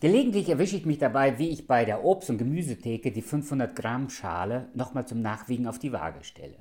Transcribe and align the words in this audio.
Gelegentlich 0.00 0.48
erwische 0.48 0.76
ich 0.76 0.86
mich 0.86 0.98
dabei, 0.98 1.40
wie 1.40 1.48
ich 1.48 1.66
bei 1.66 1.84
der 1.84 2.04
Obst- 2.04 2.30
und 2.30 2.38
Gemüsetheke 2.38 3.10
die 3.10 3.20
500 3.20 3.74
Gramm 3.74 4.10
Schale 4.10 4.68
nochmal 4.72 5.08
zum 5.08 5.22
Nachwiegen 5.22 5.66
auf 5.66 5.80
die 5.80 5.92
Waage 5.92 6.22
stelle. 6.22 6.54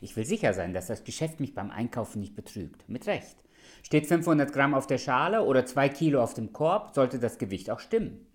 Ich 0.00 0.16
will 0.16 0.24
sicher 0.24 0.54
sein, 0.54 0.72
dass 0.72 0.86
das 0.86 1.04
Geschäft 1.04 1.38
mich 1.38 1.54
beim 1.54 1.70
Einkaufen 1.70 2.20
nicht 2.20 2.34
betrügt. 2.34 2.88
Mit 2.88 3.06
Recht. 3.06 3.44
Steht 3.82 4.06
500 4.06 4.54
Gramm 4.54 4.72
auf 4.72 4.86
der 4.86 4.96
Schale 4.96 5.42
oder 5.44 5.66
2 5.66 5.90
Kilo 5.90 6.22
auf 6.22 6.32
dem 6.32 6.54
Korb, 6.54 6.94
sollte 6.94 7.18
das 7.18 7.36
Gewicht 7.36 7.70
auch 7.70 7.80
stimmen. 7.80 8.26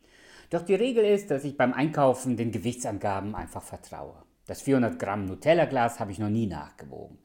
Doch 0.51 0.61
die 0.61 0.75
Regel 0.75 1.03
ist, 1.03 1.31
dass 1.31 1.45
ich 1.45 1.57
beim 1.57 1.73
Einkaufen 1.73 2.37
den 2.37 2.51
Gewichtsangaben 2.51 3.33
einfach 3.33 3.63
vertraue. 3.63 4.21
Das 4.45 4.61
400 4.61 4.99
Gramm 4.99 5.25
Nutella-Glas 5.25 5.99
habe 5.99 6.11
ich 6.11 6.19
noch 6.19 6.29
nie 6.29 6.45
nachgewogen. 6.45 7.17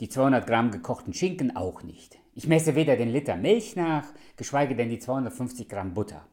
Die 0.00 0.08
200 0.08 0.44
Gramm 0.44 0.72
gekochten 0.72 1.14
Schinken 1.14 1.54
auch 1.54 1.84
nicht. 1.84 2.18
Ich 2.38 2.46
messe 2.46 2.76
weder 2.76 2.94
den 2.94 3.08
Liter 3.08 3.34
Milch 3.34 3.74
nach, 3.74 4.04
geschweige 4.36 4.76
denn 4.76 4.90
die 4.90 5.00
250 5.00 5.68
Gramm 5.68 5.92
Butter. 5.92 6.24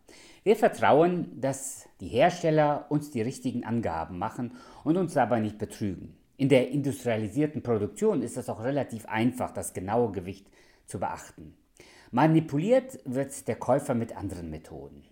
Wir 0.44 0.56
vertrauen, 0.56 1.32
dass 1.42 1.90
die 2.00 2.10
Hersteller 2.10 2.86
uns 2.90 3.10
die 3.10 3.24
richtigen 3.24 3.66
Angaben 3.66 4.20
machen 4.20 4.52
und 4.84 4.98
uns 4.98 5.16
dabei 5.16 5.40
nicht 5.40 5.58
betrügen. 5.58 6.16
In 6.38 6.48
der 6.48 6.70
industrialisierten 6.70 7.64
Produktion 7.64 8.22
ist 8.22 8.38
es 8.38 8.50
auch 8.50 8.64
relativ 8.64 9.08
einfach, 9.08 9.50
das 9.50 9.74
genaue 9.74 10.12
Gewicht 10.12 10.46
zu 10.86 11.00
beachten. 11.00 11.58
Manipuliert 12.12 13.00
wird 13.06 13.48
der 13.48 13.56
Käufer 13.56 13.96
mit 13.96 14.16
anderen 14.16 14.52
Methoden. 14.52 15.06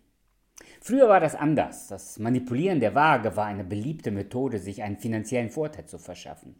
Früher 0.80 1.10
war 1.10 1.20
das 1.20 1.34
anders. 1.34 1.88
Das 1.88 2.20
Manipulieren 2.20 2.80
der 2.80 2.94
Waage 2.94 3.35
war 3.35 3.48
eine 3.48 3.63
beliebte 3.63 4.12
Methode, 4.12 4.60
sich 4.60 4.84
einen 4.84 4.98
finanziellen 4.98 5.49
Vorteil 5.49 5.88
zu 5.88 5.98
verschaffen. 5.98 6.54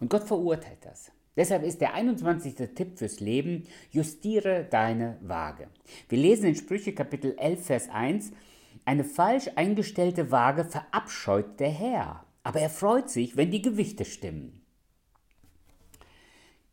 Und 0.00 0.08
Gott 0.08 0.24
verurteilt 0.24 0.86
das. 0.86 1.12
Deshalb 1.36 1.64
ist 1.64 1.80
der 1.80 1.94
21. 1.94 2.54
Tipp 2.74 2.98
fürs 2.98 3.20
Leben, 3.20 3.64
justiere 3.90 4.66
deine 4.70 5.18
Waage. 5.20 5.68
Wir 6.08 6.18
lesen 6.18 6.46
in 6.46 6.54
Sprüche 6.54 6.94
Kapitel 6.94 7.34
11, 7.38 7.66
Vers 7.66 7.88
1, 7.88 8.32
eine 8.84 9.04
falsch 9.04 9.50
eingestellte 9.56 10.30
Waage 10.30 10.64
verabscheut 10.64 11.58
der 11.58 11.70
Herr, 11.70 12.24
aber 12.42 12.60
er 12.60 12.70
freut 12.70 13.08
sich, 13.08 13.36
wenn 13.36 13.50
die 13.50 13.62
Gewichte 13.62 14.04
stimmen. 14.04 14.60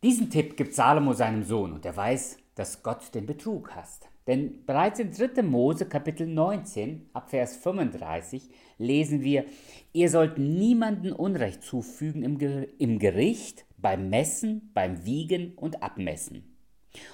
Diesen 0.03 0.29
Tipp 0.29 0.57
gibt 0.57 0.73
Salomo 0.73 1.13
seinem 1.13 1.43
Sohn 1.43 1.73
und 1.73 1.85
er 1.85 1.95
weiß, 1.95 2.37
dass 2.55 2.83
Gott 2.83 3.13
den 3.15 3.25
Betrug 3.25 3.75
hasst. 3.75 4.07
Denn 4.27 4.65
bereits 4.65 4.99
in 4.99 5.11
3. 5.11 5.41
Mose 5.41 5.87
Kapitel 5.87 6.27
19 6.27 7.09
ab 7.13 7.29
Vers 7.29 7.55
35 7.57 8.49
lesen 8.77 9.21
wir, 9.23 9.45
ihr 9.93 10.09
sollt 10.09 10.37
niemanden 10.37 11.11
Unrecht 11.11 11.63
zufügen 11.63 12.23
im, 12.23 12.37
im 12.77 12.99
Gericht, 12.99 13.65
beim 13.81 14.09
Messen, 14.09 14.71
beim 14.73 15.05
Wiegen 15.05 15.53
und 15.55 15.83
Abmessen. 15.83 16.51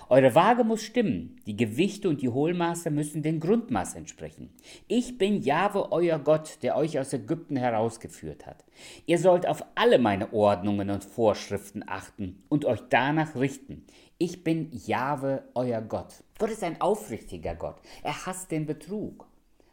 Eure 0.10 0.34
Waage 0.34 0.64
muss 0.64 0.82
stimmen, 0.82 1.40
die 1.46 1.56
Gewichte 1.56 2.10
und 2.10 2.22
die 2.22 2.30
Hohlmaße 2.30 2.90
müssen 2.90 3.22
dem 3.22 3.40
Grundmaß 3.40 3.96
entsprechen. 3.96 4.50
Ich 4.88 5.20
bin 5.20 5.44
Jahwe, 5.44 5.92
euer 5.92 6.18
Gott, 6.18 6.58
der 6.64 6.76
euch 6.76 6.98
aus 6.98 7.14
Ägypten 7.14 7.58
herausgeführt 7.58 8.48
hat. 8.48 8.66
Ihr 9.06 9.20
sollt 9.20 9.48
auf 9.48 9.64
alle 9.76 10.00
meine 10.00 10.34
Ordnungen 10.34 10.90
und 10.90 11.04
Vorschriften 11.04 11.84
achten 11.86 12.44
und 12.50 12.66
euch 12.66 12.82
danach 12.90 13.36
richten. 13.36 13.86
Ich 14.18 14.44
bin 14.44 14.72
Jahwe, 14.72 15.44
euer 15.54 15.82
Gott. 15.82 16.23
Gott 16.40 16.50
ist 16.50 16.64
ein 16.64 16.82
aufrichtiger 16.82 17.54
Gott. 17.54 17.78
Er 18.02 18.26
hasst 18.26 18.50
den 18.50 18.66
Betrug. 18.66 19.28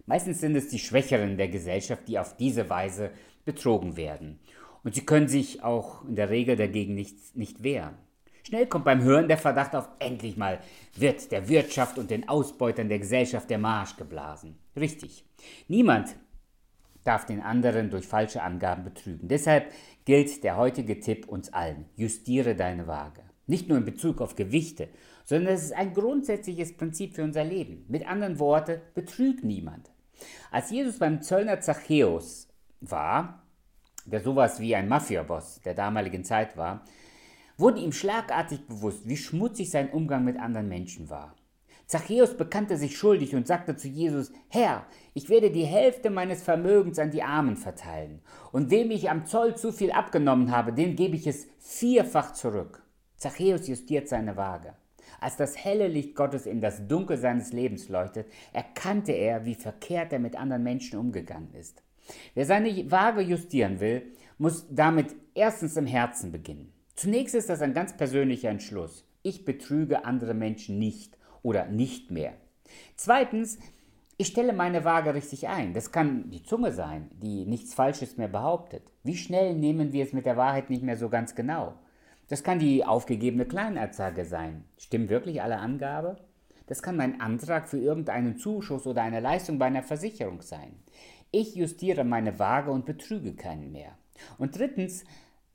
Meistens 0.05 0.41
sind 0.41 0.55
es 0.55 0.69
die 0.69 0.78
Schwächeren 0.78 1.39
der 1.39 1.48
Gesellschaft, 1.48 2.06
die 2.09 2.19
auf 2.19 2.37
diese 2.37 2.69
Weise 2.69 3.11
betrogen 3.47 3.97
werden. 3.97 4.39
Und 4.84 4.94
sie 4.94 5.04
können 5.04 5.28
sich 5.28 5.62
auch 5.64 6.04
in 6.04 6.14
der 6.14 6.30
Regel 6.30 6.56
dagegen 6.56 6.94
nicht, 6.94 7.36
nicht 7.36 7.62
wehren. 7.62 7.94
Schnell 8.46 8.66
kommt 8.66 8.84
beim 8.84 9.02
Hören 9.02 9.26
der 9.26 9.38
Verdacht 9.38 9.74
auf, 9.74 9.88
endlich 9.98 10.36
mal 10.36 10.60
wird 10.94 11.32
der 11.32 11.48
Wirtschaft 11.48 11.98
und 11.98 12.10
den 12.10 12.28
Ausbeutern 12.28 12.91
der 12.91 12.98
Gesellschaft 12.98 13.48
der 13.48 13.58
Marsch 13.58 13.96
geblasen. 13.96 14.58
Richtig. 14.76 15.24
Niemand 15.66 16.14
darf 17.04 17.24
den 17.24 17.41
anderen 17.41 17.91
durch 17.91 18.06
falsche 18.06 18.42
Angaben 18.42 18.84
betrügen. 18.84 19.28
Deshalb 19.28 19.72
gilt 20.04 20.44
der 20.44 20.56
heutige 20.58 21.00
Tipp 21.00 21.26
uns 21.26 21.52
allen. 21.54 21.86
Justiere 21.97 22.54
deine 22.54 22.86
Waage. 22.86 23.22
Nicht 23.47 23.69
nur 23.69 23.78
in 23.78 23.84
Bezug 23.84 24.20
auf 24.20 24.36
Gewichte, 24.36 24.88
sondern 25.25 25.54
es 25.54 25.64
ist 25.64 25.75
ein 25.75 25.94
grundsätzliches 25.94 26.76
Prinzip 26.76 27.14
für 27.14 27.25
unser 27.25 27.44
Leben. 27.44 27.84
Mit 27.88 28.06
anderen 28.06 28.38
Worten, 28.38 28.80
betrüg 28.94 29.42
niemand. 29.42 29.91
Als 30.50 30.70
Jesus 30.70 30.98
beim 30.98 31.22
Zöllner 31.22 31.60
Zachäus 31.60 32.48
war, 32.80 33.44
der 34.04 34.20
sowas 34.20 34.60
wie 34.60 34.75
ein 34.75 34.88
Mafiaboss 34.88 35.60
der 35.65 35.75
damaligen 35.75 36.25
Zeit 36.25 36.56
war, 36.56 36.84
wurde 37.56 37.81
ihm 37.81 37.92
schlagartig 37.92 38.66
bewusst, 38.66 39.09
wie 39.09 39.16
schmutzig 39.16 39.70
sein 39.70 39.91
Umgang 39.91 40.25
mit 40.25 40.38
anderen 40.38 40.69
Menschen 40.69 41.10
war. 41.10 41.34
Zachäus 41.87 42.37
bekannte 42.37 42.78
sich 42.78 42.97
schuldig 42.97 43.34
und 43.34 43.47
sagte 43.47 43.76
zu 43.76 43.88
Jesus, 43.88 44.32
Herr, 44.48 44.87
ich 45.12 45.28
werde 45.28 45.50
die 45.50 45.66
Hälfte 45.66 46.09
meines 46.09 46.42
Vermögens 46.42 46.98
an 46.98 47.10
die 47.10 47.22
Armen 47.22 47.56
verteilen, 47.56 48.22
und 48.53 48.70
wem 48.70 48.91
ich 48.91 49.10
am 49.10 49.26
Zoll 49.26 49.54
zu 49.56 49.70
viel 49.70 49.92
abgenommen 49.92 50.50
habe, 50.50 50.72
dem 50.72 50.97
gebe 50.97 51.15
ich 51.15 51.26
es 51.26 51.47
vierfach 51.59 52.32
zurück. 52.32 52.82
Zachäus 53.16 53.69
justiert 53.69 54.09
seine 54.09 54.36
Waage. 54.36 54.75
Als 55.21 55.36
das 55.36 55.62
helle 55.62 55.88
Licht 55.88 56.16
Gottes 56.16 56.47
in 56.47 56.60
das 56.60 56.88
Dunkel 56.88 57.19
seines 57.19 57.53
Lebens 57.53 57.88
leuchtet, 57.88 58.26
erkannte 58.53 59.12
er, 59.12 59.44
wie 59.44 59.54
verkehrt 59.54 60.12
er 60.12 60.19
mit 60.19 60.36
anderen 60.36 60.62
Menschen 60.62 60.98
umgegangen 60.98 61.53
ist. 61.54 61.84
Wer 62.34 62.47
seine 62.47 62.91
Waage 62.91 63.20
justieren 63.22 63.81
will, 63.81 64.03
muss 64.38 64.66
damit 64.70 65.15
erstens 65.34 65.76
im 65.76 65.87
Herzen 65.87 66.32
beginnen. 66.32 66.72
Zunächst 66.94 67.34
ist 67.34 67.48
das 67.48 67.62
ein 67.62 67.75
ganz 67.75 67.97
persönlicher 67.97 68.50
Entschluss. 68.50 69.04
Ich 69.22 69.44
betrüge 69.44 70.04
andere 70.04 70.34
Menschen 70.34 70.78
nicht 70.78 71.19
oder 71.42 71.66
nicht 71.66 72.10
mehr. 72.10 72.34
Zweitens, 72.97 73.59
ich 74.16 74.28
stelle 74.28 74.53
meine 74.53 74.84
Waage 74.84 75.15
richtig 75.15 75.48
ein. 75.48 75.72
Das 75.75 75.91
kann 75.91 76.31
die 76.31 76.44
Zunge 76.44 76.72
sein, 76.72 77.10
die 77.20 77.44
nichts 77.47 77.75
Falsches 77.75 78.16
mehr 78.16 78.28
behauptet. 78.28 78.82
Wie 79.03 79.16
schnell 79.16 79.54
nehmen 79.54 79.92
wir 79.92 80.04
es 80.04 80.12
mit 80.12 80.25
der 80.25 80.36
Wahrheit 80.36 80.71
nicht 80.71 80.82
mehr 80.82 80.97
so 80.97 81.09
ganz 81.09 81.34
genau? 81.34 81.75
Das 82.28 82.42
kann 82.42 82.59
die 82.59 82.84
aufgegebene 82.84 83.44
Kleinanzeige 83.44 84.25
sein. 84.25 84.65
Stimmen 84.78 85.09
wirklich 85.09 85.42
alle 85.42 85.59
Angabe? 85.59 86.16
Das 86.66 86.82
kann 86.82 86.97
mein 86.97 87.21
Antrag 87.21 87.69
für 87.69 87.78
irgendeinen 87.78 88.38
Zuschuss 88.38 88.86
oder 88.86 89.03
eine 89.03 89.21
Leistung 89.21 89.59
bei 89.59 89.66
einer 89.66 89.82
Versicherung 89.82 90.41
sein. 90.41 90.76
Ich 91.37 91.56
justiere 91.56 92.05
meine 92.05 92.39
Waage 92.39 92.71
und 92.71 92.87
betrüge 92.87 93.34
keinen 93.34 93.72
mehr. 93.72 93.99
Und 94.39 94.56
drittens, 94.56 95.03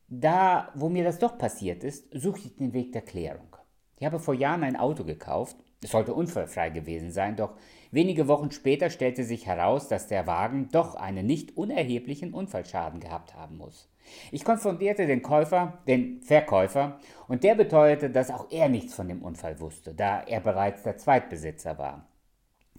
da, 0.09 0.73
wo 0.75 0.89
mir 0.89 1.05
das 1.05 1.19
doch 1.19 1.37
passiert 1.37 1.85
ist, 1.85 2.09
suche 2.11 2.39
ich 2.39 2.57
den 2.57 2.73
Weg 2.73 2.91
der 2.91 3.01
Klärung. 3.01 3.55
Ich 3.97 4.05
habe 4.05 4.19
vor 4.19 4.33
Jahren 4.33 4.65
ein 4.65 4.75
Auto 4.75 5.05
gekauft. 5.05 5.55
Es 5.81 5.91
sollte 5.91 6.13
unfallfrei 6.13 6.69
gewesen 6.69 7.11
sein, 7.11 7.37
doch 7.37 7.55
wenige 7.91 8.27
Wochen 8.27 8.51
später 8.51 8.89
stellte 8.89 9.23
sich 9.23 9.45
heraus, 9.45 9.87
dass 9.87 10.09
der 10.09 10.27
Wagen 10.27 10.67
doch 10.69 10.95
einen 10.95 11.25
nicht 11.25 11.55
unerheblichen 11.55 12.33
Unfallschaden 12.33 12.99
gehabt 12.99 13.33
haben 13.35 13.55
muss. 13.55 13.89
Ich 14.33 14.43
konfrontierte 14.43 15.07
den 15.07 15.21
Käufer, 15.21 15.77
den 15.87 16.21
Verkäufer, 16.21 16.99
und 17.29 17.45
der 17.45 17.55
beteuerte, 17.55 18.09
dass 18.09 18.31
auch 18.31 18.51
er 18.51 18.67
nichts 18.67 18.93
von 18.93 19.07
dem 19.07 19.21
Unfall 19.21 19.61
wusste, 19.61 19.93
da 19.93 20.19
er 20.19 20.41
bereits 20.41 20.83
der 20.83 20.97
Zweitbesitzer 20.97 21.77
war. 21.77 22.05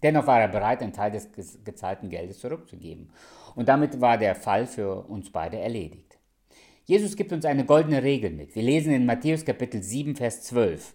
Dennoch 0.02 0.26
war 0.26 0.40
er 0.40 0.48
bereit, 0.48 0.82
einen 0.82 0.92
Teil 0.92 1.10
des 1.10 1.28
gezahlten 1.64 2.08
Geldes 2.08 2.40
zurückzugeben. 2.40 3.10
Und 3.54 3.68
damit 3.68 4.00
war 4.00 4.16
der 4.18 4.34
Fall 4.34 4.66
für 4.66 5.02
uns 5.08 5.30
beide 5.30 5.58
erledigt. 5.58 6.18
Jesus 6.84 7.16
gibt 7.16 7.32
uns 7.32 7.44
eine 7.44 7.64
goldene 7.64 8.02
Regel 8.02 8.30
mit. 8.30 8.54
Wir 8.54 8.62
lesen 8.62 8.92
in 8.92 9.06
Matthäus 9.06 9.44
Kapitel 9.44 9.82
7, 9.82 10.16
Vers 10.16 10.42
12. 10.42 10.94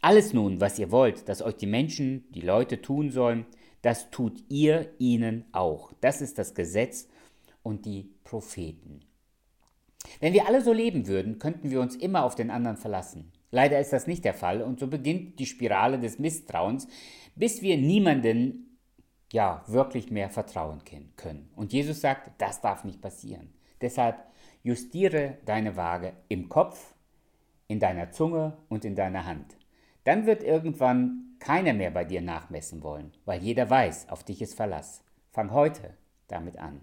Alles 0.00 0.32
nun, 0.32 0.60
was 0.60 0.78
ihr 0.78 0.90
wollt, 0.90 1.28
dass 1.28 1.42
euch 1.42 1.56
die 1.56 1.66
Menschen, 1.66 2.24
die 2.32 2.40
Leute 2.40 2.82
tun 2.82 3.10
sollen, 3.10 3.46
das 3.80 4.10
tut 4.10 4.42
ihr 4.48 4.90
ihnen 4.98 5.44
auch. 5.52 5.92
Das 6.00 6.20
ist 6.20 6.38
das 6.38 6.54
Gesetz 6.54 7.08
und 7.62 7.86
die 7.86 8.10
Propheten. 8.24 9.00
Wenn 10.20 10.32
wir 10.32 10.46
alle 10.46 10.62
so 10.62 10.72
leben 10.72 11.06
würden, 11.06 11.38
könnten 11.38 11.70
wir 11.70 11.80
uns 11.80 11.96
immer 11.96 12.24
auf 12.24 12.34
den 12.34 12.50
anderen 12.50 12.76
verlassen. 12.76 13.32
Leider 13.50 13.78
ist 13.78 13.92
das 13.92 14.06
nicht 14.06 14.24
der 14.24 14.34
Fall 14.34 14.62
und 14.62 14.80
so 14.80 14.88
beginnt 14.88 15.38
die 15.38 15.46
Spirale 15.46 15.98
des 15.98 16.18
Misstrauens, 16.18 16.88
bis 17.36 17.62
wir 17.62 17.76
niemanden 17.76 18.78
ja 19.32 19.64
wirklich 19.66 20.10
mehr 20.10 20.30
vertrauen 20.30 20.82
können. 21.16 21.50
Und 21.56 21.72
Jesus 21.72 22.00
sagt, 22.00 22.30
das 22.40 22.60
darf 22.60 22.84
nicht 22.84 23.00
passieren. 23.00 23.52
Deshalb 23.80 24.16
Justiere 24.64 25.36
deine 25.44 25.76
Waage 25.76 26.14
im 26.28 26.48
Kopf, 26.48 26.94
in 27.68 27.80
deiner 27.80 28.12
Zunge 28.12 28.56
und 28.70 28.86
in 28.86 28.94
deiner 28.94 29.26
Hand. 29.26 29.58
Dann 30.04 30.24
wird 30.24 30.42
irgendwann 30.42 31.36
keiner 31.38 31.74
mehr 31.74 31.90
bei 31.90 32.06
dir 32.06 32.22
nachmessen 32.22 32.82
wollen, 32.82 33.12
weil 33.26 33.42
jeder 33.42 33.68
weiß, 33.68 34.08
auf 34.08 34.24
dich 34.24 34.40
ist 34.40 34.54
Verlass. 34.54 35.04
Fang 35.32 35.50
heute 35.50 35.98
damit 36.28 36.56
an. 36.56 36.80